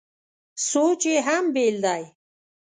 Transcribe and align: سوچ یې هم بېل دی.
سوچ 0.69 1.01
یې 1.11 1.17
هم 1.27 1.43
بېل 1.53 1.77
دی. 1.85 2.03